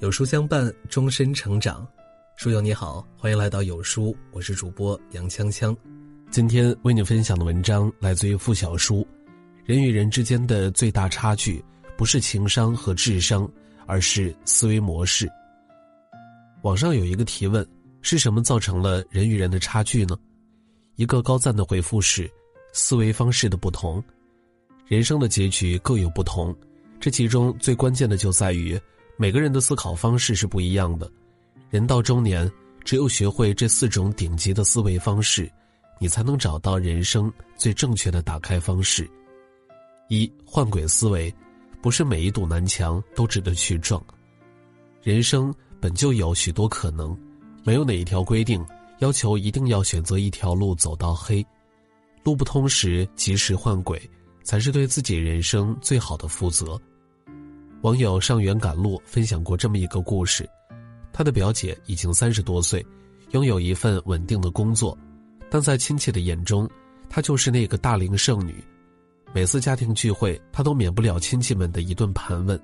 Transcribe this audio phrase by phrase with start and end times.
[0.00, 1.84] 有书相伴，终身成长。
[2.36, 5.76] 书友你好，欢迎来到有书，我是主播杨锵锵。
[6.30, 9.04] 今天为你分享的文章来自于付小书。
[9.64, 11.62] 人与人之间的最大差距，
[11.96, 13.50] 不是情商和智商，
[13.86, 15.28] 而是思维模式。
[16.62, 17.66] 网上有一个提问：
[18.00, 20.16] 是什么造成了人与人的差距呢？
[20.94, 22.30] 一个高赞的回复是：
[22.72, 24.00] 思维方式的不同。
[24.86, 26.56] 人生的结局各有不同，
[27.00, 28.80] 这其中最关键的就在于。
[29.20, 31.10] 每个人的思考方式是不一样的，
[31.70, 32.48] 人到中年，
[32.84, 35.50] 只有学会这四种顶级的思维方式，
[35.98, 39.10] 你才能找到人生最正确的打开方式。
[40.08, 41.34] 一换轨思维，
[41.82, 44.00] 不是每一堵南墙都值得去撞。
[45.02, 47.18] 人生本就有许多可能，
[47.64, 48.64] 没有哪一条规定
[49.00, 51.44] 要求一定要选择一条路走到黑。
[52.22, 54.00] 路不通时及时换轨，
[54.44, 56.80] 才是对自己人生最好的负责。
[57.82, 60.48] 网友上元赶路分享过这么一个故事：
[61.12, 62.84] 他的表姐已经三十多岁，
[63.30, 64.98] 拥有一份稳定的工作，
[65.48, 66.68] 但在亲戚的眼中，
[67.08, 68.52] 她就是那个大龄剩女。
[69.32, 72.60] 每次家庭聚会，她都免不了亲戚们的一顿盘问。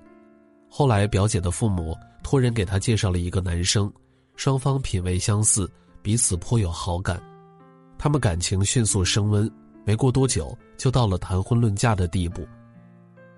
[0.69, 3.91] 后来，表姐的父母托人给她介绍了一个男生，
[4.35, 5.71] 双方品味相似，
[6.03, 7.23] 彼此颇有好感，
[7.97, 9.49] 他们感情迅速升温，
[9.85, 12.45] 没过多久就到了谈婚论嫁的地步。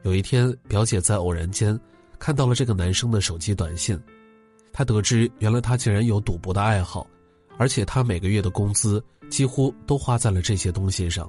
[0.07, 1.77] 有一天，表姐在偶然间
[2.17, 4.01] 看到了这个男生的手机短信，
[4.73, 7.05] 她得知原来他竟然有赌博的爱好，
[7.59, 11.29] 而且他每个月的工资几乎都花在了这些东西上，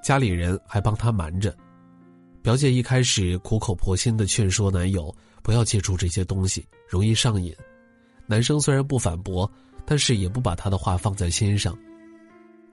[0.00, 1.52] 家里人还帮他瞒着。
[2.40, 7.52] 表姐一开始苦口婆心的劝说男友不要接触这些东西，容易上瘾。
[8.26, 9.50] 男生虽然不反驳，
[9.84, 11.76] 但是也不把她的话放在心上。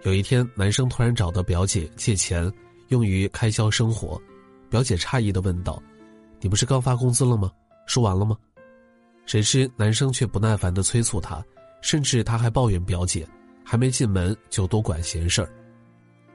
[0.04, 2.48] 有一天，男生突然找到表姐借钱，
[2.90, 4.22] 用于开销生活。
[4.72, 5.84] 表姐诧异的问道
[6.40, 7.52] ：“你不是刚发工资了吗？
[7.86, 8.38] 说完了吗？”
[9.28, 11.44] 谁知男生却不耐烦的催促他，
[11.82, 13.28] 甚至他还抱怨表姐
[13.66, 15.54] 还没进门就多管闲事儿。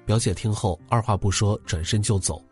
[0.04, 2.44] 表姐听后二话不说转身就走，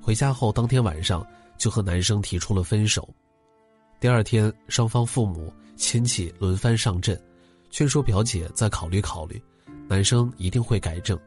[0.00, 3.08] 回家后当天晚上就和男生提出了分手。
[3.98, 7.18] 第二天双方父母亲戚轮番上阵，
[7.70, 9.42] 劝说表姐再考虑考虑，
[9.88, 11.18] 男生一定会改正。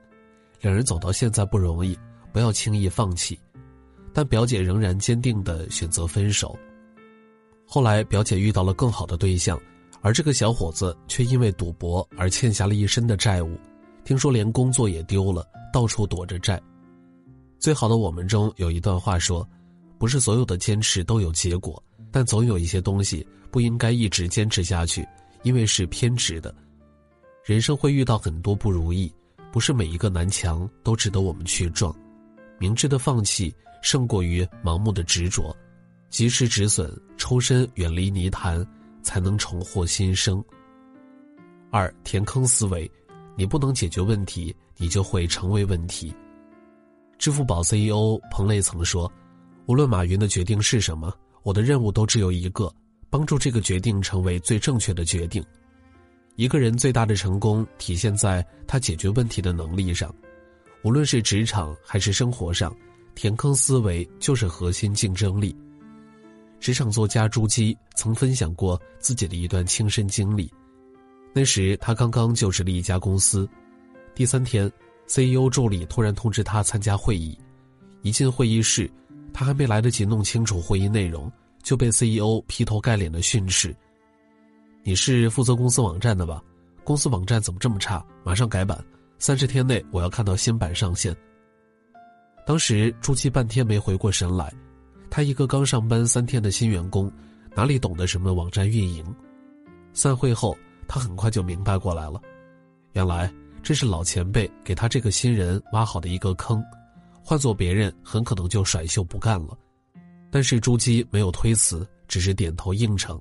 [0.61, 1.97] 两人走到现在不容易，
[2.31, 3.39] 不要轻易放弃。
[4.17, 6.57] 但表姐仍然坚定的选择分手。
[7.67, 9.61] 后来，表姐遇到了更好的对象，
[10.01, 13.56] 而这个小伙子却因为赌博而欠下了一身的债务，
[14.03, 16.59] 听说连工作也丢了，到处躲着债。
[17.59, 19.47] 最好的我们中有一段话说
[20.00, 21.79] ：“不是所有的坚持都有结果，
[22.09, 25.07] 但总有一些东西不应该一直坚持下去，
[25.44, 26.51] 因为是偏执的。
[27.45, 29.13] 人生会遇到很多不如意，
[29.51, 31.95] 不是每一个南墙都值得我们去撞，
[32.57, 33.53] 明智的放弃。”
[33.89, 35.55] 胜过于盲目的执着，
[36.09, 38.67] 及时止损，抽身远离泥潭，
[39.01, 40.43] 才能重获新生。
[41.71, 42.91] 二填坑思维，
[43.37, 46.13] 你不能解决问题，你就会成为问题。
[47.17, 49.09] 支付宝 CEO 彭磊曾说
[49.67, 52.69] ：“无论马云的决定是什么，我的任务都只有一个，
[53.09, 55.41] 帮助这个决定成为最正确的决定。”
[56.35, 60.13] 一个人最大的成功体现在他解决问题的能力上，
[60.83, 62.75] 无论是职场还是生活上。
[63.17, 65.55] 填坑思维就是核心竞争力。
[66.59, 70.53] 职场作家朱基曾分享过自己的一段亲身经历。
[71.33, 73.50] 那时他刚刚就职了一家公司，
[74.13, 74.72] 第三天
[75.07, 77.35] ，CEO 助理突然通知他参加会议。
[78.03, 78.88] 一进会议室，
[79.33, 81.31] 他还没来得及弄清楚会议内容，
[81.63, 83.75] 就被 CEO 劈头盖脸的训斥
[84.85, 86.39] ：“你是负责公司网站的吧？
[86.83, 88.06] 公司网站怎么这么差？
[88.23, 88.79] 马上改版！
[89.17, 91.17] 三十天内我要看到新版上线。”
[92.47, 94.49] 当时朱七半天没回过神来，
[95.09, 97.11] 他一个刚上班三天的新员工，
[97.53, 99.03] 哪里懂得什么网站运营？
[99.91, 102.21] 散会后，他很快就明白过来了，
[102.93, 103.29] 原来
[103.61, 106.63] 这是老前辈给他这个新人挖好的一个坑，
[107.21, 109.50] 换做别人很可能就甩袖不干了。
[110.31, 113.19] 但是朱姬没有推辞，只是点头应承。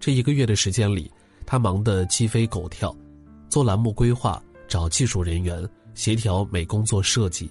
[0.00, 1.08] 这一个月的时间里，
[1.46, 2.92] 他忙得鸡飞狗跳，
[3.48, 5.64] 做栏目规划，找技术人员，
[5.94, 7.48] 协调美工做设计。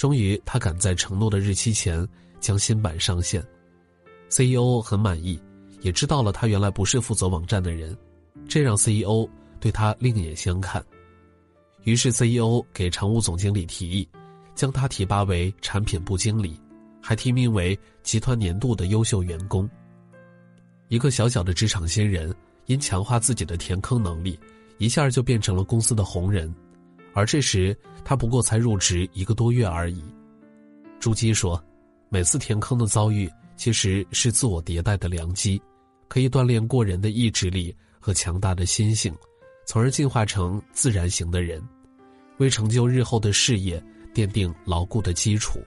[0.00, 2.08] 终于，他赶在承诺的日期前
[2.40, 3.46] 将新版上线
[4.30, 5.38] ，CEO 很满意，
[5.82, 7.94] 也知道了他原来不是负责网站的人，
[8.48, 9.28] 这让 CEO
[9.60, 10.82] 对他另眼相看。
[11.84, 14.08] 于是 CEO 给常务总经理提议，
[14.54, 16.58] 将他提拔为产品部经理，
[17.02, 19.68] 还提名为集团年度的优秀员工。
[20.88, 24.40] 一个小小的职场新人，因强化自己的填坑能力，
[24.78, 26.50] 一下就变成了公司的红人。
[27.12, 30.02] 而这时，他不过才入职一个多月而已。
[30.98, 31.62] 朱基说
[32.08, 35.60] ：“每次填坑的遭遇，其实是自我迭代的良机。
[36.08, 39.14] 可以锻炼过人的意志力和强大的心性，
[39.64, 41.62] 从而进化成自然型的人，
[42.38, 43.80] 为成就日后的事业
[44.12, 45.60] 奠定牢固的基础。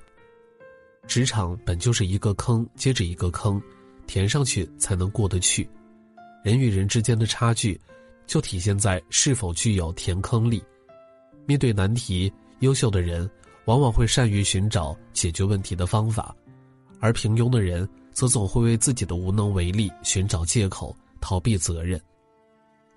[1.07, 3.61] 职场本就是一个坑接着一个坑，
[4.05, 5.67] 填上去才能过得去。
[6.43, 7.79] 人与人之间的差距，
[8.27, 10.61] 就体现在是否具有填坑力。
[11.45, 13.29] 面对难题，优秀的人
[13.65, 16.35] 往往会善于寻找解决问题的方法，
[16.99, 21.99] 而平庸的人则总会为自己的无能为力寻找借口，逃避责任。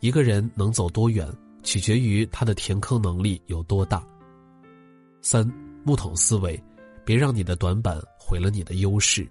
[0.00, 1.30] 一个人能走多远，
[1.62, 4.04] 取决于他的填坑能力有多大。
[5.22, 5.50] 三
[5.84, 6.62] 木桶思维。
[7.06, 9.24] 别让你的短板毁了你的优势。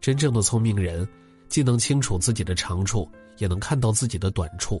[0.00, 1.04] 真正的聪明人，
[1.48, 4.80] 既能清楚自己的长处，也能看到自己的短处。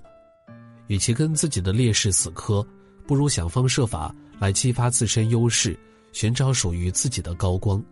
[0.86, 2.64] 与其跟自己的劣势死磕，
[3.08, 5.74] 不如想方设法来激发自身优势，
[6.12, 7.82] 寻找属于自己的高光。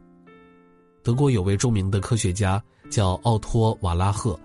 [1.03, 4.39] 德国有位著名的科学家叫奥托·瓦拉赫，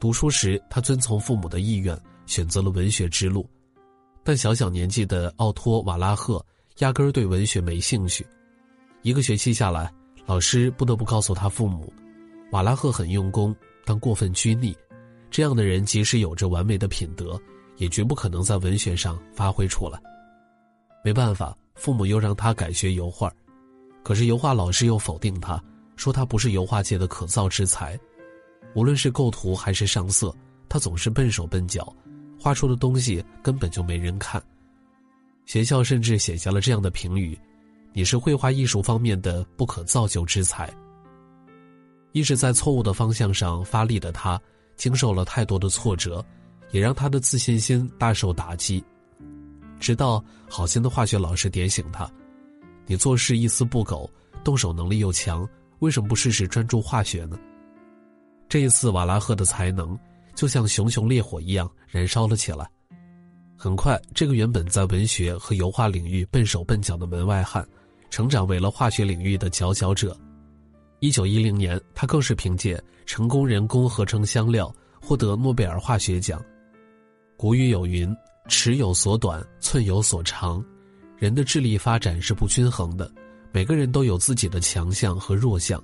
[0.00, 1.94] 读书时他遵从父母的意愿，
[2.24, 3.46] 选择了文学之路。
[4.24, 6.42] 但小小年纪的奥托·瓦拉赫
[6.78, 8.26] 压根儿对文学没兴趣。
[9.02, 9.92] 一个学期下来，
[10.24, 11.92] 老师不得不告诉他父母，
[12.50, 13.54] 瓦拉赫很用功，
[13.84, 14.74] 但过分拘泥。
[15.30, 17.38] 这样的人即使有着完美的品德，
[17.78, 19.98] 也绝不可能在文学上发挥出来。
[21.02, 23.32] 没办法，父母又让他改学油画，
[24.02, 25.62] 可是油画老师又否定他，
[25.96, 27.98] 说他不是油画界的可造之才。
[28.74, 30.34] 无论是构图还是上色，
[30.68, 31.90] 他总是笨手笨脚，
[32.38, 34.42] 画出的东西根本就没人看。
[35.46, 37.38] 学校甚至写下了这样的评语。
[37.94, 40.70] 你是绘画艺术方面的不可造就之才。
[42.12, 44.40] 一直在错误的方向上发力的他，
[44.76, 46.24] 经受了太多的挫折，
[46.70, 48.82] 也让他的自信心大受打击。
[49.78, 52.10] 直到好心的化学老师点醒他
[52.86, 54.10] ：“你做事一丝不苟，
[54.42, 55.48] 动手能力又强，
[55.78, 57.38] 为什么不试试专注化学呢？”
[58.48, 59.98] 这一次，瓦拉赫的才能
[60.34, 62.68] 就像熊熊烈火一样燃烧了起来。
[63.56, 67.66] 很快，这个原本在文学和油画领域笨手笨脚的门外汉。
[68.10, 70.18] 成长为了化学领域的佼佼者。
[71.00, 76.42] 一九一零年，他更是凭借成功人工合成香料获得诺贝尔化学奖。
[77.38, 78.12] 古语有云
[78.50, 80.60] ：“尺有所短，寸有所长。”
[81.16, 83.08] 人的智力发展是不均衡的，
[83.52, 85.80] 每个人都有自己的强项和弱项，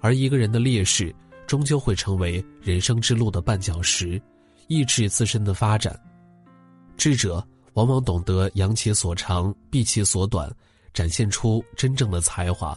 [0.00, 1.14] 而一个人的劣势
[1.46, 4.20] 终究会成为人生之路的绊脚石，
[4.66, 5.96] 抑制自身的发展。
[6.96, 10.52] 智者往往懂得扬其所长，避其所短。
[10.92, 12.76] 展现出真正的才华，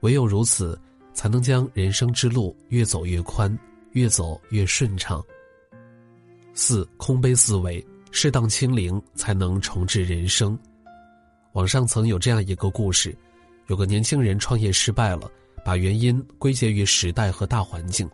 [0.00, 0.78] 唯有如此，
[1.14, 3.56] 才能将人生之路越走越宽，
[3.92, 5.24] 越走越顺畅。
[6.54, 10.58] 四空杯思维，适当清零才能重置人生。
[11.52, 13.16] 网上曾有这样一个故事：
[13.68, 15.30] 有个年轻人创业失败了，
[15.64, 18.08] 把原因归结于时代和大环境。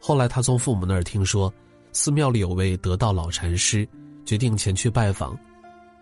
[0.00, 1.52] 后来他从父母那儿听说，
[1.92, 3.88] 寺庙里有位得道老禅师，
[4.24, 5.38] 决定前去拜访。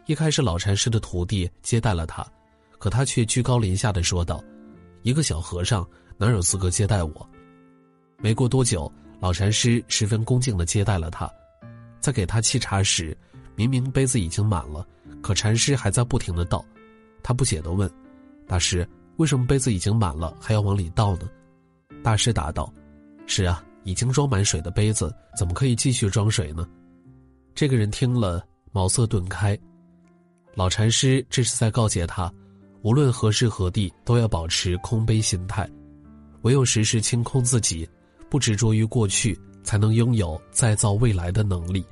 [0.05, 2.26] 一开始，老禅师的徒弟接待了他，
[2.79, 4.43] 可他却居高临下的说道
[5.02, 5.87] ：“一个小和尚
[6.19, 7.29] 哪有资格接待我？”
[8.19, 11.31] 没过多久，老禅师十分恭敬的接待了他，
[12.06, 13.19] 在给他沏茶时，
[13.56, 14.87] 明明杯子已经满了，
[15.20, 16.64] 可禅师还在不停的倒。
[17.20, 17.91] 他不解的问
[18.47, 21.28] ：“大师，为什么杯子已经满了还要往里倒呢？”
[22.04, 22.73] 大师答道
[23.26, 26.64] ：“是啊，已经装满水的杯子怎么可以继续装水呢？”
[27.57, 29.59] 这个人听了，茅塞顿开。
[30.54, 32.33] 老禅师这是在告诫他，
[32.83, 35.69] 无论何时何地都要保持空杯心态，
[36.42, 37.88] 唯有时时清空自己，
[38.30, 41.85] 不执着于过去，才能拥有再造未来的能力。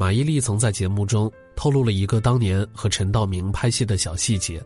[0.00, 4.58] 马伊琍曾在节目中透露了一个当年和陈道明拍戏的小细节：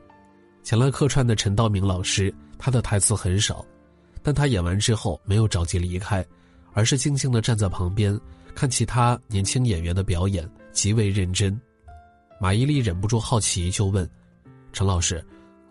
[0.62, 3.66] 前来客串的陈道明老师，他的台词很少，
[4.22, 6.24] 但他演完之后没有着急离开，
[6.72, 8.16] 而是静静地站在旁边
[8.54, 11.60] 看其他年轻演员的表演，极为认真。
[12.40, 14.08] 马伊琍忍不住好奇，就问
[14.72, 15.20] ：“陈老师，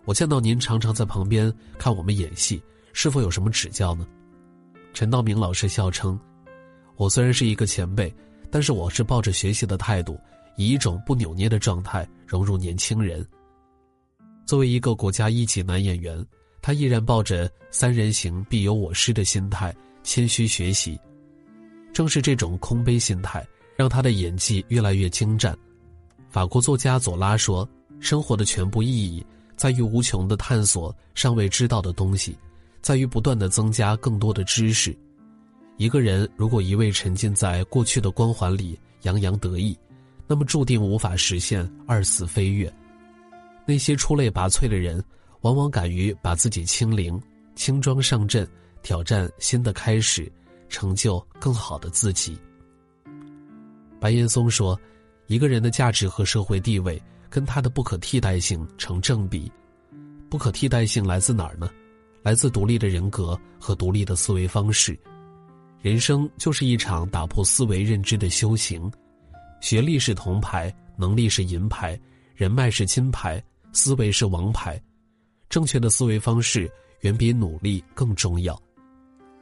[0.04, 4.06] 我见到您常常在旁边看我们演戏，是否有什么指教呢？”
[4.92, 6.20] 陈道明老师笑称
[6.96, 8.14] ：“我虽然是一个前辈，
[8.54, 10.16] 但是我是抱着学习的态度，
[10.54, 13.26] 以一种不扭捏的状态融入年轻人。
[14.46, 16.24] 作为一个国家一级男演员，
[16.62, 20.96] 他依然抱着‘三人行，必有我师’的心态，谦虚学习。
[21.92, 23.44] 正是这种空杯心态，
[23.74, 25.52] 让他的演技越来越精湛。”
[26.30, 27.68] 法国作家左拉说
[27.98, 32.38] ：“生活的全部意义在于无穷的探索尚未知道的东西，
[32.80, 34.96] 在于不断的增加更多的知识。
[35.76, 39.76] 一个人如果一味沉浸在过去的光环里洋洋得意，
[40.26, 42.72] 那么注定无法实现二次飞跃。
[43.66, 45.02] 那些出类拔萃的人，
[45.40, 47.20] 往往敢于把自己清零、
[47.56, 48.48] 轻装上阵，
[48.82, 50.30] 挑战新的开始，
[50.68, 52.38] 成就更好的自己。
[53.98, 54.78] 白岩松说
[55.26, 59.50] ：“一个人的价值和社会地位跟他的不可替代性成正比。
[60.30, 61.68] 不可替代性来自哪儿呢？
[62.22, 64.98] 来自独立的人格和独立的思维方式。
[65.84, 68.90] 人生就是一场打破思维认知的修行。
[69.60, 72.00] 学历是铜牌，能力是银牌，
[72.34, 74.80] 人脉是金牌，思维是王牌。
[75.50, 76.72] 正确的思维方式
[77.02, 78.58] 远比努力更重要。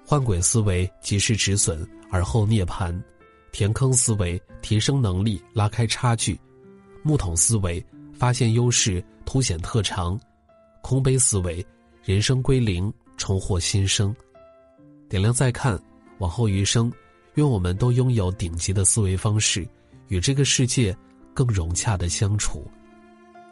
[0.04, 2.92] 换轨思维及时止损，而后涅槃。”
[3.52, 6.34] 填坑思维提升能力，拉开差距；
[7.04, 7.80] 木桶思维
[8.12, 10.18] 发现优势，凸显特长；
[10.82, 11.64] 空杯思维
[12.02, 14.12] 人生归零，重获新生。
[15.08, 15.80] 点亮再看，
[16.18, 16.92] 往后余生，
[17.34, 19.66] 愿我们都拥有顶级的思维方式，
[20.08, 20.96] 与这个世界
[21.34, 22.66] 更融洽的相处。